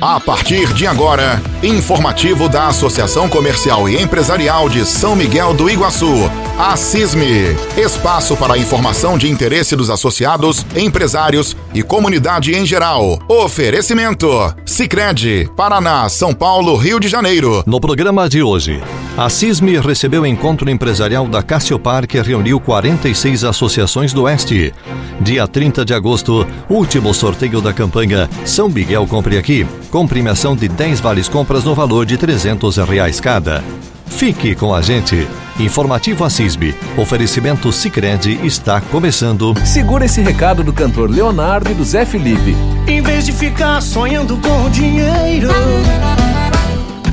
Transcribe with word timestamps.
A 0.00 0.18
partir 0.18 0.72
de 0.72 0.86
agora, 0.86 1.42
informativo 1.62 2.48
da 2.48 2.68
Associação 2.68 3.28
Comercial 3.28 3.86
e 3.86 4.00
Empresarial 4.00 4.66
de 4.66 4.86
São 4.86 5.14
Miguel 5.14 5.52
do 5.52 5.68
Iguaçu, 5.68 6.30
a 6.58 6.74
CISME. 6.74 7.54
Espaço 7.76 8.34
para 8.34 8.56
informação 8.56 9.18
de 9.18 9.28
interesse 9.28 9.76
dos 9.76 9.90
associados, 9.90 10.64
empresários 10.74 11.54
e 11.74 11.82
comunidade 11.82 12.54
em 12.54 12.64
geral. 12.64 13.18
Oferecimento: 13.28 14.26
Sicredi, 14.64 15.50
Paraná, 15.54 16.08
São 16.08 16.32
Paulo, 16.32 16.76
Rio 16.76 16.98
de 16.98 17.06
Janeiro. 17.06 17.62
No 17.66 17.78
programa 17.78 18.26
de 18.26 18.42
hoje, 18.42 18.82
a 19.18 19.28
CISME 19.28 19.78
recebeu 19.78 20.22
o 20.22 20.26
encontro 20.26 20.70
empresarial 20.70 21.28
da 21.28 21.42
Cassiopar 21.42 22.06
que 22.06 22.18
reuniu 22.22 22.58
46 22.58 23.44
associações 23.44 24.14
do 24.14 24.22
Oeste. 24.22 24.72
Dia 25.20 25.46
30 25.46 25.84
de 25.84 25.92
agosto, 25.92 26.46
último 26.70 27.12
sorteio 27.12 27.60
da 27.60 27.74
campanha 27.74 28.30
São 28.46 28.66
Miguel 28.66 29.06
Compre 29.06 29.36
Aqui 29.36 29.66
com 29.90 30.06
premiação 30.06 30.54
de 30.54 30.68
10 30.68 31.00
vales 31.00 31.28
compras 31.28 31.64
no 31.64 31.74
valor 31.74 32.06
de 32.06 32.16
300 32.16 32.76
reais 32.78 33.20
cada. 33.20 33.62
Fique 34.06 34.54
com 34.54 34.74
a 34.74 34.82
gente. 34.82 35.26
Informativo 35.58 36.24
Assisbe. 36.24 36.74
Oferecimento 36.96 37.72
Sicredi 37.72 38.38
está 38.44 38.80
começando. 38.80 39.54
Segura 39.64 40.04
esse 40.04 40.20
recado 40.20 40.62
do 40.62 40.72
cantor 40.72 41.10
Leonardo 41.10 41.70
e 41.70 41.74
do 41.74 41.84
Zé 41.84 42.04
Felipe. 42.04 42.56
Em 42.86 43.00
vez 43.00 43.24
de 43.24 43.32
ficar 43.32 43.80
sonhando 43.80 44.36
com 44.38 44.70
dinheiro, 44.70 45.48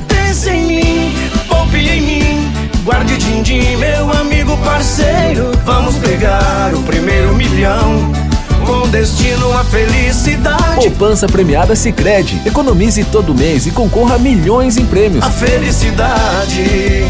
pense 0.06 0.50
em 0.50 0.66
mim, 0.66 1.14
poupe 1.48 1.76
em 1.78 2.00
mim. 2.00 2.52
Guarde 2.84 3.16
din-din, 3.18 3.76
meu 3.76 4.10
amigo 4.12 4.56
parceiro. 4.58 5.50
Vamos 5.64 5.96
pegar 5.96 6.74
o 6.74 6.82
primeiro 6.82 7.34
milhão 7.34 8.27
com 8.68 8.86
destino 8.90 9.50
à 9.54 9.64
felicidade. 9.64 10.74
Poupança 10.76 11.26
premiada 11.26 11.74
Sicredi. 11.74 12.38
Economize 12.44 13.02
todo 13.04 13.34
mês 13.34 13.66
e 13.66 13.70
concorra 13.70 14.16
a 14.16 14.18
milhões 14.18 14.76
em 14.76 14.84
prêmios. 14.84 15.24
A 15.24 15.30
felicidade 15.30 17.02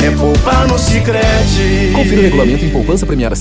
é 0.00 0.10
poupar 0.16 0.68
no 0.68 0.78
Sicredi. 0.78 1.90
Confira 1.94 2.20
o 2.20 2.22
regulamento 2.22 2.64
em 2.64 2.70
poupança 2.70 3.04
premiada 3.04 3.34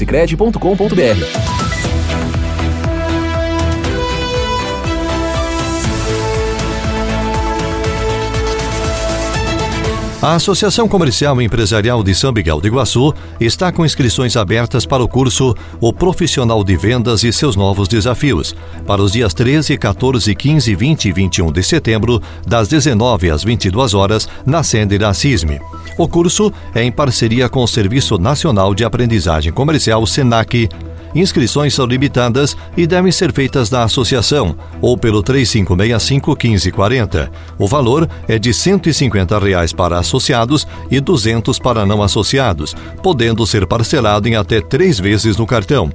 A 10.23 10.35
Associação 10.35 10.87
Comercial 10.87 11.41
e 11.41 11.45
Empresarial 11.45 12.01
de 12.01 12.15
São 12.15 12.31
Miguel 12.31 12.61
do 12.61 12.65
Iguaçu 12.65 13.13
está 13.41 13.73
com 13.73 13.85
inscrições 13.85 14.37
abertas 14.37 14.85
para 14.85 15.03
o 15.03 15.07
curso 15.07 15.53
O 15.81 15.91
Profissional 15.91 16.63
de 16.63 16.77
Vendas 16.77 17.25
e 17.25 17.33
seus 17.33 17.57
novos 17.57 17.89
desafios, 17.89 18.55
para 18.87 19.01
os 19.01 19.11
dias 19.11 19.33
13, 19.33 19.77
14, 19.77 20.33
15, 20.33 20.75
20 20.75 21.05
e 21.09 21.11
21 21.11 21.51
de 21.51 21.61
setembro, 21.61 22.21
das 22.47 22.69
19 22.69 23.31
às 23.31 23.43
22 23.43 23.93
horas, 23.93 24.29
na 24.45 24.63
sede 24.63 24.97
da 24.97 25.13
CISME. 25.13 25.59
O 25.97 26.07
curso 26.07 26.53
é 26.73 26.81
em 26.81 26.91
parceria 26.91 27.49
com 27.49 27.61
o 27.61 27.67
Serviço 27.67 28.17
Nacional 28.17 28.73
de 28.73 28.85
Aprendizagem 28.85 29.51
Comercial, 29.51 30.07
SENAC, 30.07 30.69
Inscrições 31.15 31.73
são 31.73 31.85
limitadas 31.85 32.57
e 32.75 32.87
devem 32.87 33.11
ser 33.11 33.31
feitas 33.31 33.69
na 33.69 33.83
associação 33.83 34.55
ou 34.81 34.97
pelo 34.97 35.21
3565 35.21 36.31
1540. 36.31 37.31
O 37.57 37.67
valor 37.67 38.09
é 38.27 38.39
de 38.39 38.53
150 38.53 39.37
reais 39.39 39.73
para 39.73 39.99
associados 39.99 40.67
e 40.89 40.99
200 40.99 41.59
para 41.59 41.85
não 41.85 42.01
associados, 42.01 42.75
podendo 43.01 43.45
ser 43.45 43.67
parcelado 43.67 44.27
em 44.27 44.35
até 44.35 44.61
três 44.61 44.99
vezes 44.99 45.37
no 45.37 45.45
cartão. 45.45 45.91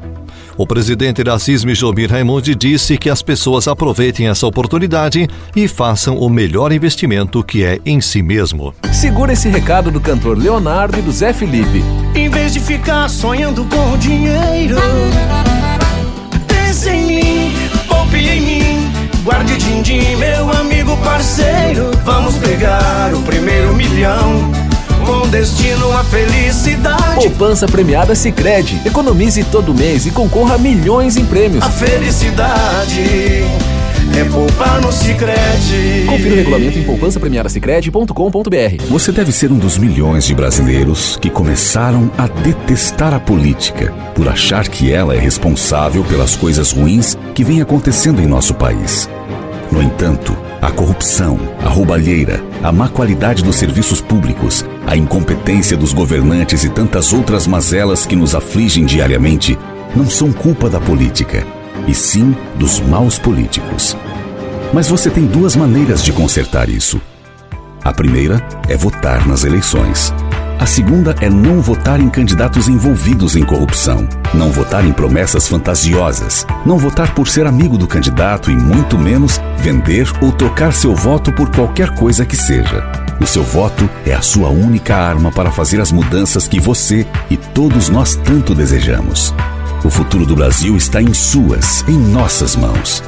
O 0.58 0.66
presidente 0.66 1.22
da 1.22 1.38
CISM, 1.38 1.72
Jomir 1.72 2.10
Raimundi, 2.10 2.52
disse 2.52 2.98
que 2.98 3.08
as 3.08 3.22
pessoas 3.22 3.68
aproveitem 3.68 4.26
essa 4.26 4.44
oportunidade 4.44 5.28
e 5.54 5.68
façam 5.68 6.18
o 6.18 6.28
melhor 6.28 6.72
investimento 6.72 7.44
que 7.44 7.62
é 7.62 7.78
em 7.86 8.00
si 8.00 8.22
mesmo. 8.22 8.74
Segura 8.92 9.34
esse 9.34 9.48
recado 9.48 9.88
do 9.88 10.00
cantor 10.00 10.36
Leonardo 10.36 10.98
e 10.98 11.02
do 11.02 11.12
Zé 11.12 11.32
Felipe. 11.32 11.84
Em 12.12 12.28
vez 12.28 12.52
de 12.52 12.58
ficar 12.58 13.08
sonhando 13.08 13.64
com 13.66 13.96
dinheiro, 13.98 14.74
pense 16.48 16.90
em 16.90 17.06
mim, 17.06 17.54
poupe 17.86 18.16
em 18.16 18.40
mim. 18.40 18.92
Guarde 19.22 19.56
din-din, 19.58 20.16
meu 20.16 20.50
amigo 20.50 20.96
parceiro. 21.04 21.92
Vamos 22.04 22.36
pegar 22.38 23.14
o 23.14 23.22
primeiro 23.22 23.72
milhão 23.74 24.67
com 25.08 25.26
destino 25.26 25.90
à 25.92 26.04
felicidade. 26.04 27.14
Poupança 27.14 27.66
premiada 27.66 28.14
Sicredi. 28.14 28.78
Economize 28.84 29.42
todo 29.44 29.74
mês 29.74 30.04
e 30.04 30.10
concorra 30.10 30.56
a 30.56 30.58
milhões 30.58 31.16
em 31.16 31.24
prêmios. 31.24 31.64
A 31.64 31.70
felicidade 31.70 33.42
é 34.14 34.24
poupar 34.30 34.82
no 34.82 34.92
Sicredi. 34.92 36.04
Confira 36.06 36.34
o 36.34 36.36
regulamento 36.36 36.78
em 36.78 36.82
poupança 36.84 37.18
premiada 37.18 37.48
Você 38.90 39.10
deve 39.10 39.32
ser 39.32 39.50
um 39.50 39.58
dos 39.58 39.78
milhões 39.78 40.26
de 40.26 40.34
brasileiros 40.34 41.16
que 41.16 41.30
começaram 41.30 42.10
a 42.18 42.26
detestar 42.26 43.14
a 43.14 43.20
política 43.20 43.94
por 44.14 44.28
achar 44.28 44.68
que 44.68 44.92
ela 44.92 45.16
é 45.16 45.18
responsável 45.18 46.04
pelas 46.04 46.36
coisas 46.36 46.70
ruins 46.70 47.16
que 47.34 47.42
vêm 47.42 47.62
acontecendo 47.62 48.20
em 48.20 48.26
nosso 48.26 48.52
país. 48.52 49.08
No 49.70 49.82
entanto, 49.82 50.36
a 50.60 50.70
corrupção, 50.70 51.38
a 51.64 51.68
roubalheira, 51.68 52.42
a 52.62 52.72
má 52.72 52.88
qualidade 52.88 53.44
dos 53.44 53.56
serviços 53.56 54.00
públicos, 54.00 54.64
a 54.86 54.96
incompetência 54.96 55.76
dos 55.76 55.92
governantes 55.92 56.64
e 56.64 56.70
tantas 56.70 57.12
outras 57.12 57.46
mazelas 57.46 58.06
que 58.06 58.16
nos 58.16 58.34
afligem 58.34 58.84
diariamente 58.84 59.58
não 59.94 60.08
são 60.08 60.32
culpa 60.32 60.68
da 60.68 60.80
política, 60.80 61.46
e 61.86 61.94
sim 61.94 62.34
dos 62.56 62.80
maus 62.80 63.18
políticos. 63.18 63.96
Mas 64.72 64.88
você 64.88 65.10
tem 65.10 65.26
duas 65.26 65.54
maneiras 65.54 66.02
de 66.02 66.12
consertar 66.12 66.68
isso. 66.68 67.00
A 67.82 67.92
primeira 67.92 68.42
é 68.68 68.76
votar 68.76 69.26
nas 69.26 69.44
eleições. 69.44 70.12
A 70.58 70.66
segunda 70.66 71.14
é 71.20 71.30
não 71.30 71.62
votar 71.62 72.00
em 72.00 72.08
candidatos 72.08 72.68
envolvidos 72.68 73.36
em 73.36 73.44
corrupção, 73.44 74.08
não 74.34 74.50
votar 74.50 74.84
em 74.84 74.92
promessas 74.92 75.46
fantasiosas, 75.46 76.44
não 76.66 76.76
votar 76.76 77.14
por 77.14 77.28
ser 77.28 77.46
amigo 77.46 77.78
do 77.78 77.86
candidato 77.86 78.50
e 78.50 78.56
muito 78.56 78.98
menos 78.98 79.40
vender 79.58 80.10
ou 80.20 80.32
trocar 80.32 80.72
seu 80.72 80.96
voto 80.96 81.32
por 81.32 81.48
qualquer 81.50 81.90
coisa 81.94 82.26
que 82.26 82.36
seja. 82.36 82.84
O 83.20 83.26
seu 83.26 83.44
voto 83.44 83.88
é 84.04 84.12
a 84.12 84.20
sua 84.20 84.48
única 84.48 84.96
arma 84.96 85.30
para 85.30 85.52
fazer 85.52 85.80
as 85.80 85.92
mudanças 85.92 86.48
que 86.48 86.58
você 86.58 87.06
e 87.30 87.36
todos 87.36 87.88
nós 87.88 88.16
tanto 88.16 88.52
desejamos. 88.52 89.32
O 89.84 89.90
futuro 89.90 90.26
do 90.26 90.34
Brasil 90.34 90.76
está 90.76 91.00
em 91.00 91.14
suas, 91.14 91.84
em 91.86 91.96
nossas 91.96 92.56
mãos. 92.56 93.00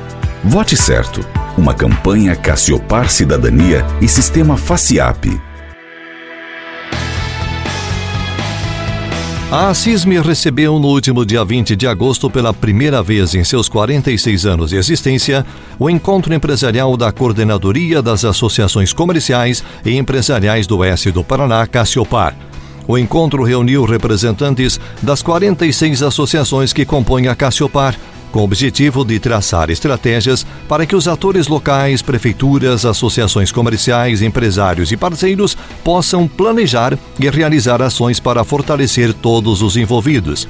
Vote 0.44 0.76
certo. 0.76 1.20
Uma 1.58 1.74
campanha 1.74 2.36
Cassiopar 2.36 3.10
Cidadania 3.10 3.84
e 4.00 4.06
Sistema 4.06 4.56
FACIAP. 4.56 5.49
A 9.52 9.74
CISME 9.74 10.20
recebeu 10.20 10.78
no 10.78 10.86
último 10.86 11.26
dia 11.26 11.44
20 11.44 11.74
de 11.74 11.84
agosto, 11.84 12.30
pela 12.30 12.54
primeira 12.54 13.02
vez 13.02 13.34
em 13.34 13.42
seus 13.42 13.68
46 13.68 14.46
anos 14.46 14.70
de 14.70 14.76
existência, 14.76 15.44
o 15.76 15.90
encontro 15.90 16.32
empresarial 16.32 16.96
da 16.96 17.10
Coordenadoria 17.10 18.00
das 18.00 18.24
Associações 18.24 18.92
Comerciais 18.92 19.64
e 19.84 19.96
Empresariais 19.96 20.68
do 20.68 20.78
Oeste 20.78 21.10
do 21.10 21.24
Paraná, 21.24 21.66
Cassiopar. 21.66 22.36
O 22.86 22.96
encontro 22.96 23.42
reuniu 23.42 23.84
representantes 23.84 24.78
das 25.02 25.20
46 25.20 26.04
associações 26.04 26.72
que 26.72 26.84
compõem 26.84 27.26
a 27.26 27.34
Cassiopar, 27.34 27.96
com 28.30 28.40
o 28.40 28.44
objetivo 28.44 29.04
de 29.04 29.18
traçar 29.18 29.70
estratégias 29.70 30.46
para 30.68 30.86
que 30.86 30.96
os 30.96 31.08
atores 31.08 31.48
locais, 31.48 32.02
prefeituras, 32.02 32.84
associações 32.84 33.52
comerciais, 33.52 34.22
empresários 34.22 34.92
e 34.92 34.96
parceiros 34.96 35.56
possam 35.84 36.26
planejar 36.26 36.98
e 37.18 37.28
realizar 37.28 37.82
ações 37.82 38.20
para 38.20 38.44
fortalecer 38.44 39.12
todos 39.12 39.62
os 39.62 39.76
envolvidos. 39.76 40.48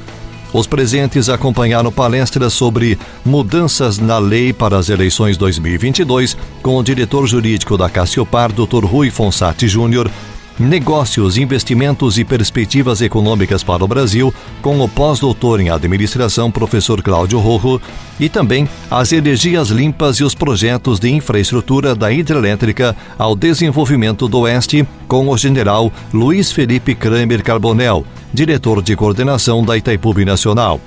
Os 0.53 0.67
presentes 0.67 1.29
acompanharam 1.29 1.93
palestras 1.93 2.53
sobre 2.53 2.99
mudanças 3.25 3.99
na 3.99 4.19
lei 4.19 4.53
para 4.53 4.77
as 4.77 4.89
eleições 4.89 5.37
2022 5.37 6.37
com 6.61 6.77
o 6.77 6.83
diretor 6.83 7.27
jurídico 7.27 7.79
da 7.79 7.89
Cassiopar, 7.89 8.51
Dr. 8.53 8.85
Rui 8.85 9.11
Fonsati 9.11 9.69
Júnior, 9.69 10.11
Negócios, 10.61 11.39
Investimentos 11.39 12.19
e 12.19 12.25
Perspectivas 12.25 13.01
Econômicas 13.01 13.65
para 13.65 13.83
o 13.83 13.89
Brasil, 13.89 14.33
com 14.61 14.79
o 14.79 14.87
pós-doutor 14.87 15.59
em 15.59 15.71
administração, 15.71 16.51
professor 16.51 17.01
Cláudio 17.01 17.39
Rojo, 17.39 17.81
e 18.21 18.29
também 18.29 18.69
as 18.91 19.11
energias 19.11 19.71
limpas 19.71 20.17
e 20.17 20.25
os 20.25 20.35
projetos 20.35 21.01
de 21.01 21.09
infraestrutura 21.09 21.95
da 21.95 22.13
hidrelétrica 22.13 22.95
ao 23.19 23.35
desenvolvimento 23.35 24.29
do 24.29 24.41
Oeste, 24.41 24.87
com 25.09 25.31
o 25.31 25.39
general 25.39 25.91
Luiz 26.13 26.53
Felipe 26.53 26.95
Kramer 26.95 27.43
Carbonel, 27.43 28.05
diretor 28.31 28.83
de 28.83 28.95
coordenação 28.95 29.65
da 29.65 29.79
Itaipu 29.79 30.13
Nacional. 30.27 30.79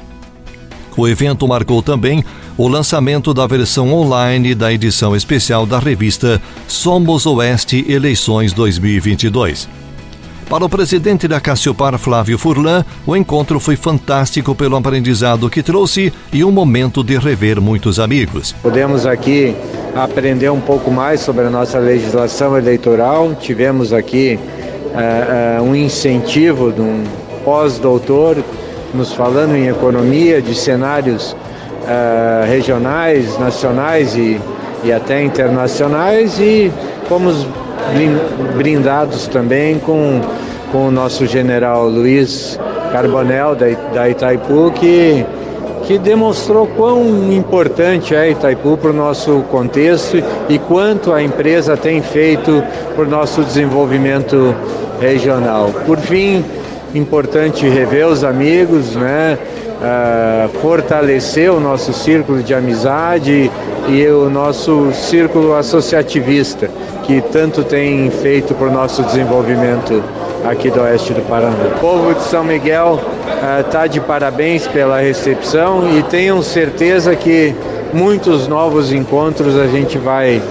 O 0.96 1.08
evento 1.08 1.48
marcou 1.48 1.82
também 1.82 2.24
o 2.58 2.68
lançamento 2.68 3.34
da 3.34 3.48
versão 3.48 3.92
online 3.94 4.54
da 4.54 4.72
edição 4.72 5.16
especial 5.16 5.66
da 5.66 5.80
revista 5.80 6.42
Somos 6.68 7.26
Oeste 7.26 7.84
Eleições 7.92 8.54
2022. 8.54 9.68
Para 10.50 10.66
o 10.66 10.70
presidente 10.70 11.28
da 11.28 11.40
Cassiopar, 11.40 11.98
Flávio 11.98 12.38
Furlan, 12.38 12.86
o 13.08 13.16
encontro 13.16 13.60
foi 13.60 13.76
fantástico 13.76 14.54
pelo 14.54 14.76
aprendizado 14.76 15.50
que 15.50 15.64
trouxe 15.64 16.14
e 16.32 16.44
um 16.44 16.52
momento 16.52 17.04
de 17.04 17.18
rever 17.18 17.60
muitos 17.60 18.00
amigos. 18.00 18.54
Podemos 18.62 19.06
aqui 19.08 19.56
aprender 19.96 20.52
um 20.52 20.62
pouco 20.62 20.92
mais 20.92 21.22
sobre 21.22 21.46
a 21.46 21.50
nossa 21.50 21.80
legislação 21.80 22.56
eleitoral. 22.56 23.34
Tivemos 23.34 23.92
aqui 23.94 24.38
uh, 24.38 25.62
uh, 25.62 25.64
um 25.64 25.76
incentivo 25.76 26.72
de 26.72 26.82
um 26.82 27.04
pós-doutor 27.44 28.38
nos 28.94 29.12
falando 29.12 29.56
em 29.56 29.70
economia, 29.70 30.40
de 30.40 30.54
cenários 30.54 31.36
uh, 31.84 32.46
regionais, 32.48 33.38
nacionais 33.38 34.16
e, 34.16 34.40
e 34.84 34.92
até 34.92 35.24
internacionais 35.24 36.40
e 36.40 36.72
fomos 37.08 37.46
brindados 38.56 39.28
também 39.28 39.78
com, 39.80 40.22
com 40.72 40.88
o 40.88 40.92
nosso 40.92 41.26
general 41.26 41.88
Luiz 41.88 42.60
Carbonel 42.92 43.56
da, 43.56 43.68
da 43.94 44.10
Itaipu 44.10 44.72
que 44.72 45.26
que 45.86 45.98
demonstrou 45.98 46.66
quão 46.66 47.32
importante 47.34 48.16
é 48.16 48.32
Itaipu 48.32 48.78
para 48.78 48.92
o 48.92 48.94
nosso 48.94 49.44
contexto 49.52 50.24
e 50.48 50.58
quanto 50.58 51.12
a 51.12 51.22
empresa 51.22 51.76
tem 51.76 52.02
feito 52.02 52.64
para 52.96 53.04
o 53.04 53.08
nosso 53.08 53.44
desenvolvimento 53.44 54.56
regional. 55.02 55.70
Por 55.86 55.98
fim, 55.98 56.44
importante 56.96 57.68
rever 57.68 58.08
os 58.08 58.24
amigos, 58.24 58.96
né? 58.96 59.38
Uh, 59.84 60.48
fortalecer 60.60 61.52
o 61.52 61.60
nosso 61.60 61.92
círculo 61.92 62.42
de 62.42 62.54
amizade 62.54 63.52
e 63.90 64.08
o 64.08 64.30
nosso 64.30 64.94
círculo 64.94 65.54
associativista, 65.56 66.70
que 67.04 67.20
tanto 67.20 67.66
tem 67.66 68.10
feito 68.10 68.54
para 68.54 68.68
o 68.68 68.72
nosso 68.72 69.04
desenvolvimento 69.04 70.02
aqui 70.46 70.72
do 70.72 70.80
oeste 70.80 71.14
do 71.14 71.22
Paraná. 71.24 71.58
O 71.76 71.80
povo 71.82 72.14
de 72.14 72.22
São 72.24 72.46
Miguel 72.46 72.98
está 73.60 73.84
uh, 73.84 73.90
de 73.90 74.00
parabéns 74.00 74.66
pela 74.68 75.02
recepção 75.02 75.98
e 75.98 76.04
tenham 76.04 76.42
certeza 76.42 77.14
que 77.14 77.54
muitos 77.94 78.48
novos 78.48 78.92
encontros 78.92 79.58
a 79.58 79.68
gente 79.68 79.98
vai, 79.98 80.42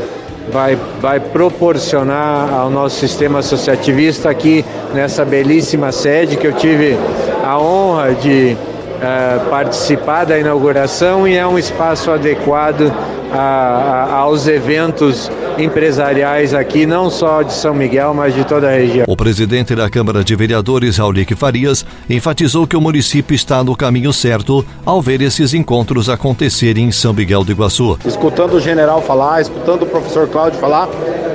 vai, 0.52 0.78
vai 1.00 1.20
proporcionar 1.20 2.52
ao 2.52 2.70
nosso 2.70 3.00
sistema 3.00 3.38
associativista 3.38 4.28
aqui 4.30 4.64
nessa 4.94 5.24
belíssima 5.24 5.90
sede 5.90 6.36
que 6.36 6.46
eu 6.46 6.52
tive 6.52 6.98
a 7.42 7.58
honra 7.58 8.14
de 8.14 8.56
uh, 9.02 9.50
participar 9.50 10.24
da 10.24 10.38
inauguração 10.38 11.26
e 11.26 11.34
é 11.34 11.46
um 11.46 11.58
espaço 11.58 12.10
adequado 12.10 12.92
a, 13.32 13.38
a, 13.38 14.14
aos 14.18 14.46
eventos 14.46 15.30
empresariais 15.58 16.54
aqui, 16.54 16.86
não 16.86 17.10
só 17.10 17.42
de 17.42 17.52
São 17.52 17.74
Miguel, 17.74 18.14
mas 18.14 18.34
de 18.34 18.44
toda 18.44 18.68
a 18.68 18.72
região. 18.72 19.04
O 19.08 19.16
presidente 19.16 19.74
da 19.74 19.88
Câmara 19.90 20.24
de 20.24 20.34
Vereadores, 20.34 20.96
Raulíque 20.96 21.34
Farias, 21.34 21.84
enfatizou 22.08 22.66
que 22.66 22.76
o 22.76 22.80
município 22.80 23.34
está 23.34 23.62
no 23.62 23.76
caminho 23.76 24.12
certo 24.12 24.64
ao 24.84 25.00
ver 25.00 25.20
esses 25.20 25.52
encontros 25.54 26.08
acontecerem 26.08 26.86
em 26.86 26.92
São 26.92 27.12
Miguel 27.12 27.44
do 27.44 27.52
Iguaçu. 27.52 27.98
Escutando 28.04 28.54
o 28.54 28.60
general 28.60 29.02
falar, 29.02 29.40
escutando 29.42 29.82
o 29.82 29.86
professor 29.86 30.28
Cláudio 30.28 30.58
falar, 30.58 30.88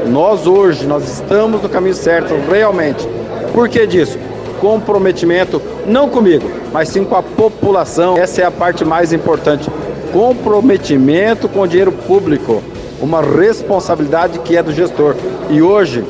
nós 0.08 0.48
hoje, 0.48 0.86
nós 0.86 1.04
estamos 1.08 1.62
no 1.62 1.70
caminho 1.70 1.96
certo, 1.96 2.34
realmente. 2.50 3.08
Por 3.54 3.70
que 3.70 3.86
disso? 3.86 4.18
Comprometimento, 4.60 5.62
não 5.86 6.10
comigo, 6.10 6.50
mas 6.72 6.90
sim 6.90 7.04
com 7.04 7.16
a 7.16 7.24
população. 7.24 8.18
Essa 8.18 8.42
é 8.42 8.46
a 8.46 8.52
parte 8.52 8.84
mais 8.84 9.14
importante. 9.14 9.70
Comprometimento 10.12 11.48
com 11.48 11.62
o 11.62 11.68
dinheiro 11.68 11.92
público 11.92 12.64
uma 13.02 13.22
responsabilidade 13.22 14.40
que 14.40 14.58
é 14.58 14.64
do 14.64 14.72
gestor. 14.72 15.16
E 15.50 15.62
hoje 15.62 16.04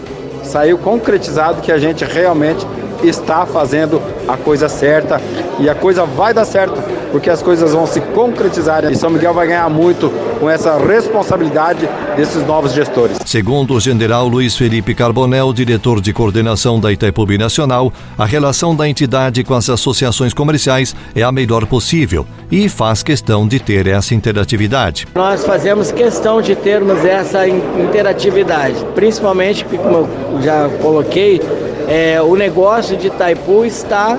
saiu 0.43 0.77
concretizado 0.77 1.61
que 1.61 1.71
a 1.71 1.77
gente 1.77 2.05
realmente 2.05 2.65
está 3.03 3.45
fazendo 3.45 3.96
a 4.27 4.37
coisa 4.37 4.67
certa 4.67 5.21
e 5.59 5.69
a 5.69 5.75
coisa 5.75 6.05
vai 6.05 6.33
dar 6.33 6.45
certo, 6.45 6.81
porque 7.11 7.29
as 7.29 7.41
coisas 7.41 7.73
vão 7.73 7.85
se 7.85 8.01
concretizar 8.01 8.85
e 8.91 8.95
São 8.95 9.09
Miguel 9.09 9.33
vai 9.33 9.47
ganhar 9.47 9.69
muito 9.69 10.11
com 10.39 10.49
essa 10.49 10.77
responsabilidade 10.77 11.87
desses 12.15 12.45
novos 12.45 12.73
gestores. 12.73 13.17
Segundo 13.25 13.73
o 13.73 13.79
general 13.79 14.27
Luiz 14.27 14.55
Felipe 14.55 14.93
Carbonel, 14.93 15.51
diretor 15.53 16.01
de 16.01 16.13
coordenação 16.13 16.79
da 16.79 16.91
Itaipu 16.91 17.25
Nacional, 17.37 17.91
a 18.17 18.25
relação 18.25 18.75
da 18.75 18.87
entidade 18.87 19.43
com 19.43 19.53
as 19.53 19.69
associações 19.69 20.33
comerciais 20.33 20.95
é 21.15 21.23
a 21.23 21.31
melhor 21.31 21.65
possível 21.65 22.25
e 22.51 22.69
faz 22.69 23.03
questão 23.03 23.47
de 23.47 23.59
ter 23.59 23.87
essa 23.87 24.13
interatividade. 24.13 25.07
Nós 25.15 25.45
fazemos 25.45 25.91
questão 25.91 26.41
de 26.41 26.55
termos 26.55 27.03
essa 27.03 27.47
interatividade, 27.47 28.75
principalmente, 28.95 29.65
como 29.65 30.07
eu 30.33 30.41
já 30.41 30.69
coloquei, 30.81 31.41
é, 31.87 32.21
o 32.21 32.35
negócio 32.35 32.97
de 32.97 33.07
Itaipu 33.07 33.65
está 33.65 34.17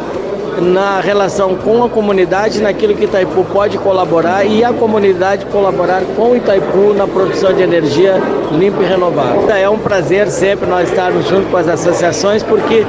na 0.61 1.01
relação 1.01 1.55
com 1.55 1.85
a 1.85 1.89
comunidade, 1.89 2.61
naquilo 2.61 2.95
que 2.95 3.05
Itaipu 3.05 3.45
pode 3.53 3.79
colaborar 3.79 4.45
e 4.45 4.65
a 4.65 4.73
comunidade 4.73 5.47
colaborar 5.47 6.03
com 6.17 6.35
Itaipu 6.35 6.95
na 6.95 7.07
produção 7.07 7.53
de 7.53 7.63
energia 7.63 8.15
limpa 8.53 8.83
e 8.83 8.87
renovável. 8.87 9.49
É 9.51 9.69
um 9.69 9.79
prazer 9.79 10.29
sempre 10.29 10.69
nós 10.69 10.89
estarmos 10.89 11.27
junto 11.29 11.49
com 11.51 11.57
as 11.57 11.69
associações, 11.69 12.43
porque 12.43 12.87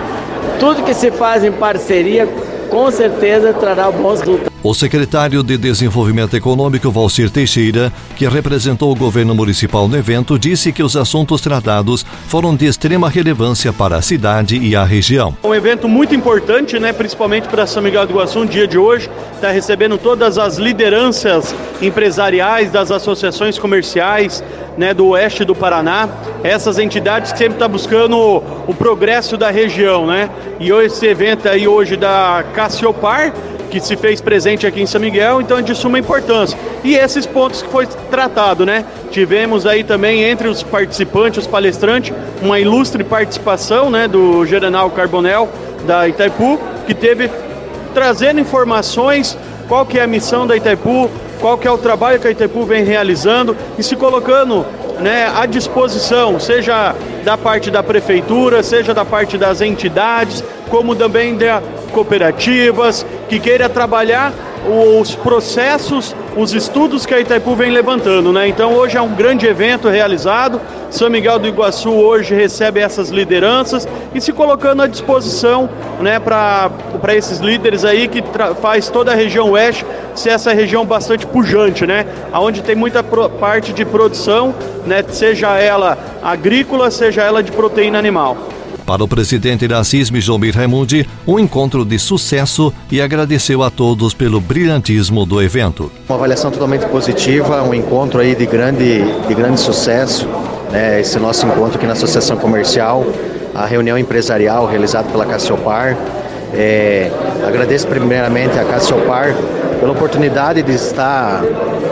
tudo 0.60 0.84
que 0.84 0.94
se 0.94 1.12
faz 1.12 1.44
em 1.44 1.52
parceria 1.52 2.28
com 2.70 2.90
certeza 2.90 3.54
trará 3.54 3.92
bons 3.92 4.22
resultados. 4.22 4.49
O 4.61 4.73
secretário 4.73 5.41
de 5.41 5.57
Desenvolvimento 5.57 6.35
Econômico, 6.35 6.91
Valcir 6.91 7.29
Teixeira, 7.29 7.94
que 8.17 8.27
representou 8.27 8.91
o 8.91 8.95
governo 8.95 9.33
municipal 9.33 9.88
no 9.88 9.95
evento, 9.95 10.38
disse 10.38 10.73
que 10.73 10.83
os 10.83 10.97
assuntos 10.97 11.39
tratados 11.39 12.06
foram 12.27 12.53
de 12.53 12.65
extrema 12.65 13.09
relevância 13.09 13.71
para 13.71 13.95
a 13.95 14.01
cidade 14.01 14.57
e 14.57 14.75
a 14.75 14.83
região. 14.83 15.33
Um 15.45 15.56
evento 15.56 15.88
muito 15.88 16.13
importante, 16.13 16.77
né, 16.77 16.91
principalmente 16.91 17.47
para 17.47 17.65
São 17.65 17.81
Miguel 17.81 18.06
do 18.06 18.11
Iguaçu, 18.11 18.39
no 18.39 18.47
dia 18.47 18.67
de 18.67 18.77
hoje, 18.77 19.09
está 19.33 19.50
recebendo 19.50 19.97
todas 19.97 20.38
as 20.38 20.57
lideranças 20.57 21.56
empresariais 21.81 22.69
das 22.69 22.91
associações 22.91 23.57
comerciais, 23.57 24.44
né, 24.77 24.94
do 24.94 25.07
oeste 25.07 25.45
do 25.45 25.56
Paraná, 25.56 26.09
essas 26.44 26.77
entidades 26.79 27.31
que 27.31 27.38
sempre 27.38 27.53
estão 27.53 27.69
tá 27.69 27.71
buscando 27.71 28.17
o, 28.17 28.38
o, 28.67 28.73
progresso 28.73 29.38
da 29.38 29.50
região, 29.50 30.06
né? 30.06 30.29
E 30.59 30.69
esse 30.69 31.06
evento 31.06 31.47
aí 31.47 31.67
hoje 31.67 31.95
da 31.95 32.44
Cassiopar 32.53 33.33
que 33.69 33.80
se 33.80 33.95
fez 33.95 34.19
presente 34.19 34.66
aqui 34.66 34.81
em 34.81 34.86
São 34.86 35.00
Miguel, 35.00 35.42
então 35.42 35.57
é 35.57 35.62
de 35.62 35.75
suma 35.75 36.00
importância. 36.00 36.57
E 36.83 36.95
esses 36.95 37.25
pontos 37.25 37.62
que 37.62 37.69
foi 37.69 37.86
tratado, 38.10 38.66
né? 38.66 38.86
Tivemos 39.12 39.66
aí 39.66 39.83
também 39.83 40.24
entre 40.24 40.48
os 40.48 40.63
participantes, 40.63 41.39
os 41.39 41.48
palestrantes, 41.48 42.13
uma 42.42 42.60
ilustre 42.60 43.04
participação, 43.04 43.89
né, 43.89 44.07
do 44.07 44.45
General 44.45 44.89
Carbonel 44.89 45.50
da 45.86 46.07
Itaipu, 46.07 46.60
que 46.86 46.94
teve 46.94 47.30
trazendo 47.94 48.39
informações, 48.39 49.38
qual 49.68 49.86
que 49.86 50.00
é 50.00 50.04
a 50.04 50.07
missão 50.07 50.45
da 50.45 50.56
Itaipu, 50.56 51.10
qual 51.39 51.57
que 51.57 51.68
é 51.68 51.71
o 51.71 51.77
trabalho 51.77 52.19
que 52.19 52.27
a 52.27 52.31
Itaipu 52.31 52.63
vem 52.63 52.83
realizando 52.83 53.56
e 53.77 53.83
se 53.83 53.95
colocando 53.95 54.66
né, 55.01 55.31
à 55.36 55.46
disposição, 55.46 56.40
seja 56.40 56.96
da 57.23 57.38
parte 57.38 57.71
da 57.71 57.81
prefeitura, 57.81 58.62
seja 58.64 58.94
da 58.94 59.06
parte 59.06 59.38
das 59.38 59.62
entidades, 59.62 60.44
como 60.69 60.95
também 60.95 61.35
da 61.35 61.62
cooperativas, 61.92 63.06
que 63.28 63.40
queira 63.40 63.68
trabalhar 63.68 64.33
os 64.68 65.16
processos, 65.16 66.16
os 66.35 66.54
estudos 66.54 67.06
que 67.06 67.13
a 67.13 67.19
Itaipu 67.19 67.56
vem 67.56 67.71
levantando, 67.71 68.31
né? 68.33 68.47
Então 68.47 68.73
hoje 68.73 68.97
é 68.97 69.01
um 69.01 69.13
grande 69.13 69.45
evento 69.45 69.87
realizado. 69.87 70.59
São 70.89 71.09
Miguel 71.09 71.37
do 71.37 71.47
Iguaçu 71.47 71.92
hoje 71.92 72.33
recebe 72.33 72.80
essas 72.80 73.09
lideranças 73.09 73.87
e 74.13 74.19
se 74.19 74.33
colocando 74.33 74.81
à 74.81 74.87
disposição, 74.87 75.69
né, 76.01 76.19
para 76.19 77.16
esses 77.16 77.39
líderes 77.39 77.85
aí 77.85 78.07
que 78.07 78.23
faz 78.59 78.89
toda 78.89 79.11
a 79.11 79.16
região 79.16 79.51
oeste 79.51 79.85
ser 80.16 80.31
essa 80.31 80.51
região 80.51 80.85
bastante 80.85 81.28
pujante, 81.28 81.85
né? 81.85 82.06
Aonde 82.31 82.61
tem 82.61 82.75
muita 82.75 83.04
parte 83.04 83.71
de 83.71 83.85
produção, 83.85 84.54
né, 84.85 85.04
seja 85.09 85.57
ela 85.57 85.97
agrícola, 86.23 86.89
seja 86.89 87.21
ela 87.21 87.44
de 87.44 87.51
proteína 87.51 87.99
animal. 87.99 88.35
Para 88.90 89.04
o 89.04 89.08
presidente 89.08 89.68
da 89.68 89.84
CISM, 89.84 90.19
Jomir 90.19 90.58
Raimundi, 90.58 91.08
um 91.28 91.38
encontro 91.38 91.86
de 91.86 92.00
sucesso 92.00 92.74
e 92.92 93.00
agradeceu 93.00 93.62
a 93.62 93.69
todos 93.69 94.16
pelo 94.16 94.42
brilhantismo 94.42 95.28
do 95.28 95.40
evento. 95.44 95.92
Uma 96.10 96.16
avaliação 96.16 96.50
totalmente 96.50 96.88
positiva, 96.88 97.62
um 97.62 97.72
encontro 97.72 98.19
aí 98.19 98.34
de 98.34 98.48
grande, 98.48 99.04
de 99.28 99.36
grande 99.36 99.60
sucesso, 99.60 100.28
né, 100.72 101.02
esse 101.02 101.19
nosso 101.19 101.46
encontro 101.46 101.78
aqui 101.78 101.86
na 101.86 101.94
Associação 101.94 102.36
Comercial, 102.38 103.06
a 103.54 103.64
reunião 103.68 103.96
empresarial 103.96 104.66
realizada 104.66 105.08
pela 105.08 105.28
Cassiopar. 105.28 105.96
É, 106.52 107.12
agradeço 107.48 107.86
primeiramente 107.86 108.58
a 108.58 108.66
Cassiopar 108.66 109.36
pela 109.80 109.92
oportunidade 109.92 110.64
de 110.64 110.74
estar 110.74 111.44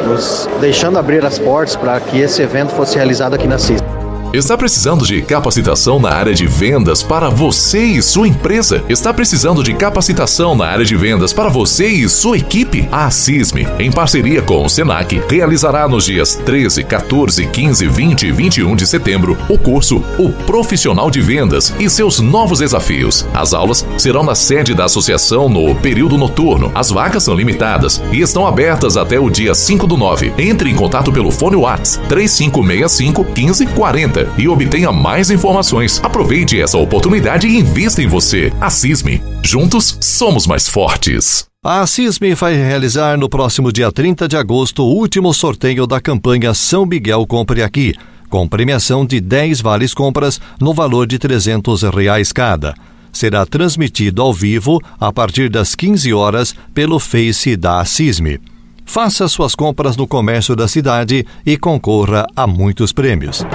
nos 0.04 0.50
deixando 0.60 0.98
abrir 0.98 1.24
as 1.24 1.38
portas 1.38 1.76
para 1.76 2.00
que 2.00 2.18
esse 2.20 2.42
evento 2.42 2.72
fosse 2.72 2.96
realizado 2.96 3.36
aqui 3.36 3.46
na 3.46 3.60
CISM. 3.60 3.87
Está 4.34 4.58
precisando 4.58 5.06
de 5.06 5.22
capacitação 5.22 6.00
na 6.00 6.10
área 6.10 6.34
de 6.34 6.46
vendas 6.46 7.02
para 7.02 7.30
você 7.30 7.80
e 7.80 8.02
sua 8.02 8.28
empresa? 8.28 8.84
Está 8.90 9.14
precisando 9.14 9.64
de 9.64 9.74
capacitação 9.74 10.54
na 10.54 10.66
área 10.66 10.84
de 10.84 10.98
vendas 10.98 11.32
para 11.32 11.50
você 11.50 11.88
e 11.88 12.10
sua 12.10 12.38
equipe? 12.38 12.90
A 12.92 13.10
CISME, 13.10 13.66
em 13.80 13.90
parceria 13.90 14.42
com 14.42 14.66
o 14.66 14.70
SENAC, 14.70 15.24
realizará 15.30 15.88
nos 15.88 16.06
dias 16.06 16.36
13, 16.46 16.84
14, 16.84 17.48
15, 17.48 17.88
20 17.88 18.24
e 18.24 18.32
21 18.34 18.76
de 18.76 18.86
setembro 18.86 19.38
o 19.48 19.58
curso 19.58 20.04
O 20.20 20.30
Profissional 20.30 21.10
de 21.10 21.22
Vendas 21.22 21.74
e 21.80 21.90
seus 21.90 22.20
novos 22.20 22.60
desafios. 22.60 23.26
As 23.34 23.54
aulas 23.54 23.86
serão 23.98 24.24
na 24.24 24.36
sede 24.36 24.74
da 24.74 24.86
associação 24.86 25.48
no 25.48 25.74
período 25.76 26.18
noturno. 26.18 26.70
As 26.76 26.92
vagas 26.92 27.24
são 27.24 27.34
limitadas 27.34 28.04
e 28.12 28.20
estão 28.20 28.46
abertas 28.46 28.98
até 28.98 29.18
o 29.18 29.30
dia 29.30 29.56
5 29.56 29.88
do 29.88 29.96
9. 29.96 30.34
Entre 30.38 30.70
em 30.70 30.76
contato 30.76 31.14
pelo 31.14 31.32
fone 31.32 31.56
WhatsApp 31.56 32.08
3565 32.10 33.24
1540 33.24 34.17
e 34.38 34.48
obtenha 34.48 34.92
mais 34.92 35.30
informações. 35.30 36.00
Aproveite 36.04 36.60
essa 36.60 36.78
oportunidade 36.78 37.48
e 37.48 37.60
invista 37.60 38.02
em 38.02 38.08
você. 38.08 38.52
A 38.60 38.70
CISME. 38.70 39.22
Juntos 39.44 39.98
somos 40.00 40.48
mais 40.48 40.68
fortes. 40.68 41.46
A 41.64 41.86
CISME 41.86 42.34
vai 42.34 42.56
realizar 42.56 43.18
no 43.18 43.28
próximo 43.28 43.74
dia 43.74 43.92
30 43.92 44.28
de 44.28 44.38
agosto 44.38 44.84
o 44.84 44.94
último 44.94 45.34
sorteio 45.34 45.86
da 45.86 46.00
campanha 46.00 46.54
São 46.54 46.86
Miguel 46.86 47.28
Compre 47.28 47.62
Aqui, 47.62 47.94
com 48.30 48.48
premiação 48.48 49.06
de 49.06 49.20
10 49.20 49.62
vales 49.62 49.94
compras 49.94 50.40
no 50.62 50.74
valor 50.74 51.06
de 51.06 51.20
300 51.20 51.84
reais 51.84 52.32
cada. 52.32 52.74
Será 53.12 53.46
transmitido 53.46 54.22
ao 54.22 54.34
vivo 54.34 54.80
a 55.00 55.12
partir 55.12 55.50
das 55.50 55.76
15 55.76 56.14
horas 56.14 56.56
pelo 56.74 57.00
Face 57.00 57.58
da 57.58 57.84
CISME. 57.84 58.40
Faça 58.86 59.28
suas 59.28 59.54
compras 59.54 59.98
no 59.98 60.08
comércio 60.08 60.56
da 60.56 60.68
cidade 60.68 61.26
e 61.46 61.58
concorra 61.58 62.26
a 62.36 62.48
muitos 62.48 62.94
prêmios. 62.94 63.46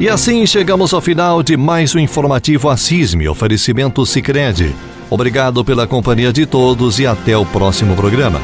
E 0.00 0.08
assim 0.08 0.46
chegamos 0.46 0.94
ao 0.94 1.00
final 1.00 1.42
de 1.42 1.56
mais 1.56 1.92
um 1.92 1.98
informativo 1.98 2.68
Assisme, 2.68 3.28
oferecimento 3.28 4.06
Sicredi. 4.06 4.72
Obrigado 5.10 5.64
pela 5.64 5.88
companhia 5.88 6.32
de 6.32 6.46
todos 6.46 7.00
e 7.00 7.06
até 7.06 7.36
o 7.36 7.44
próximo 7.44 7.96
programa. 7.96 8.40